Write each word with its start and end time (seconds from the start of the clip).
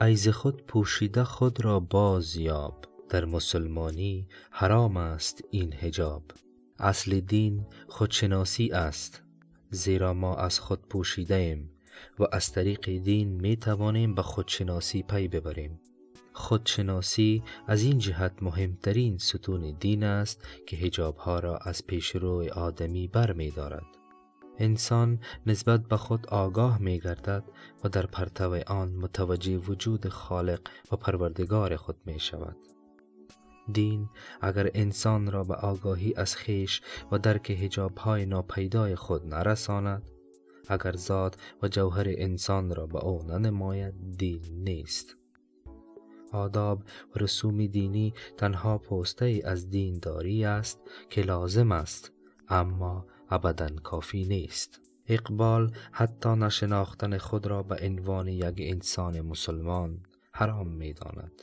ای 0.00 0.16
ز 0.16 0.28
خود 0.28 0.66
پوشیده 0.66 1.24
خود 1.24 1.64
را 1.64 1.80
بازیاب 1.80 2.84
در 3.08 3.24
مسلمانی 3.24 4.28
حرام 4.50 4.96
است 4.96 5.44
این 5.50 5.72
حجاب. 5.72 6.22
اصل 6.78 7.20
دین 7.20 7.66
خودشناسی 7.88 8.70
است 8.72 9.22
زیرا 9.70 10.14
ما 10.14 10.36
از 10.36 10.60
خود 10.60 10.88
پوشیده 10.88 11.34
ایم 11.34 11.70
و 12.18 12.24
از 12.32 12.52
طریق 12.52 12.90
دین 12.90 13.28
می 13.28 13.56
توانیم 13.56 14.14
به 14.14 14.22
خودشناسی 14.22 15.02
پی 15.02 15.28
ببریم. 15.28 15.80
خودشناسی 16.32 17.42
از 17.66 17.82
این 17.82 17.98
جهت 17.98 18.32
مهمترین 18.42 19.18
ستون 19.18 19.76
دین 19.80 20.04
است 20.04 20.46
که 20.66 20.76
حجاب 20.76 21.16
ها 21.16 21.38
را 21.38 21.56
از 21.56 21.86
پیشرو 21.86 22.48
آدمی 22.54 23.08
بر 23.08 23.32
می 23.32 23.50
دارد. 23.50 23.86
انسان 24.58 25.20
نسبت 25.46 25.80
به 25.80 25.96
خود 25.96 26.26
آگاه 26.26 26.78
می 26.78 27.00
گردد 27.00 27.44
و 27.84 27.88
در 27.88 28.06
پرتو 28.06 28.58
آن 28.66 28.92
متوجه 28.94 29.56
وجود 29.56 30.08
خالق 30.08 30.60
و 30.92 30.96
پروردگار 30.96 31.76
خود 31.76 31.96
می 32.06 32.20
شود. 32.20 32.56
دین 33.72 34.08
اگر 34.40 34.70
انسان 34.74 35.30
را 35.30 35.44
به 35.44 35.54
آگاهی 35.54 36.14
از 36.16 36.36
خیش 36.36 36.82
و 37.12 37.18
درک 37.18 37.50
حجاب 37.50 37.96
های 37.98 38.26
ناپیدای 38.26 38.94
خود 38.94 39.26
نرساند 39.26 40.10
اگر 40.68 40.96
ذات 40.96 41.36
و 41.62 41.68
جوهر 41.68 42.04
انسان 42.08 42.74
را 42.74 42.86
به 42.86 43.04
او 43.04 43.22
ننماید 43.22 43.94
دین 44.16 44.42
نیست 44.50 45.16
آداب 46.32 46.82
و 47.14 47.18
رسوم 47.18 47.66
دینی 47.66 48.14
تنها 48.36 48.78
پوسته 48.78 49.40
از 49.44 49.70
دینداری 49.70 50.44
است 50.44 50.80
که 51.10 51.22
لازم 51.22 51.72
است 51.72 52.12
اما 52.48 53.06
ابدا 53.30 53.68
کافی 53.68 54.24
نیست 54.24 54.80
اقبال 55.08 55.72
حتی 55.92 56.28
نشناختن 56.28 57.18
خود 57.18 57.46
را 57.46 57.62
به 57.62 57.76
عنوان 57.82 58.28
یک 58.28 58.54
انسان 58.58 59.20
مسلمان 59.20 60.00
حرام 60.32 60.68
می 60.68 60.92
داند. 60.92 61.42